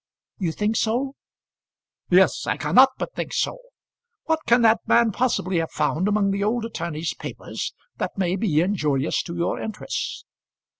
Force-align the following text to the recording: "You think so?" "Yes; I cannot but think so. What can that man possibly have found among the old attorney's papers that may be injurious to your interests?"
"You 0.39 0.51
think 0.51 0.77
so?" 0.77 1.13
"Yes; 2.09 2.47
I 2.47 2.57
cannot 2.57 2.89
but 2.97 3.13
think 3.13 3.33
so. 3.33 3.59
What 4.23 4.39
can 4.47 4.63
that 4.63 4.79
man 4.87 5.11
possibly 5.11 5.59
have 5.59 5.69
found 5.69 6.07
among 6.07 6.31
the 6.31 6.43
old 6.43 6.65
attorney's 6.65 7.13
papers 7.13 7.71
that 7.97 8.17
may 8.17 8.35
be 8.35 8.61
injurious 8.61 9.21
to 9.21 9.35
your 9.37 9.61
interests?" 9.61 10.25